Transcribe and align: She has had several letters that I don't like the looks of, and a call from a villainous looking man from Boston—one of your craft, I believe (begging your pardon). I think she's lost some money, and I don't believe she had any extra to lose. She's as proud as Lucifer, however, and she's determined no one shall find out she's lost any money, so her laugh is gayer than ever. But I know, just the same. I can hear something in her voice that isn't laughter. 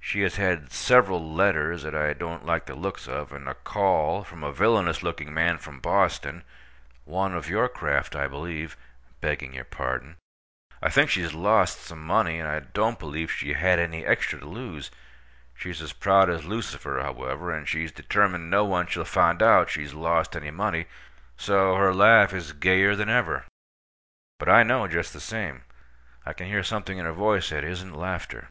She 0.00 0.22
has 0.22 0.34
had 0.34 0.72
several 0.72 1.32
letters 1.32 1.84
that 1.84 1.94
I 1.94 2.12
don't 2.14 2.44
like 2.44 2.66
the 2.66 2.74
looks 2.74 3.06
of, 3.06 3.30
and 3.32 3.48
a 3.48 3.54
call 3.54 4.24
from 4.24 4.42
a 4.42 4.50
villainous 4.52 5.04
looking 5.04 5.32
man 5.32 5.58
from 5.58 5.78
Boston—one 5.78 7.32
of 7.32 7.48
your 7.48 7.68
craft, 7.68 8.16
I 8.16 8.26
believe 8.26 8.76
(begging 9.20 9.54
your 9.54 9.64
pardon). 9.64 10.16
I 10.82 10.90
think 10.90 11.08
she's 11.10 11.32
lost 11.32 11.82
some 11.82 12.04
money, 12.04 12.40
and 12.40 12.48
I 12.48 12.58
don't 12.58 12.98
believe 12.98 13.30
she 13.30 13.52
had 13.52 13.78
any 13.78 14.04
extra 14.04 14.40
to 14.40 14.44
lose. 14.46 14.90
She's 15.54 15.80
as 15.80 15.92
proud 15.92 16.28
as 16.28 16.44
Lucifer, 16.44 16.98
however, 17.00 17.52
and 17.52 17.68
she's 17.68 17.92
determined 17.92 18.50
no 18.50 18.64
one 18.64 18.88
shall 18.88 19.04
find 19.04 19.40
out 19.40 19.70
she's 19.70 19.94
lost 19.94 20.34
any 20.34 20.50
money, 20.50 20.86
so 21.36 21.76
her 21.76 21.94
laugh 21.94 22.32
is 22.32 22.52
gayer 22.52 22.96
than 22.96 23.08
ever. 23.08 23.44
But 24.40 24.48
I 24.48 24.64
know, 24.64 24.88
just 24.88 25.12
the 25.12 25.20
same. 25.20 25.62
I 26.26 26.32
can 26.32 26.48
hear 26.48 26.64
something 26.64 26.98
in 26.98 27.04
her 27.06 27.12
voice 27.12 27.50
that 27.50 27.62
isn't 27.62 27.94
laughter. 27.94 28.48